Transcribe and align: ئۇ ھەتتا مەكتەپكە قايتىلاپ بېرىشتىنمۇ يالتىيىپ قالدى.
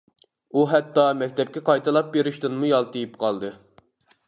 ئۇ 0.53 0.63
ھەتتا 0.71 1.03
مەكتەپكە 1.19 1.63
قايتىلاپ 1.69 2.11
بېرىشتىنمۇ 2.17 2.73
يالتىيىپ 2.73 3.23
قالدى. 3.27 3.55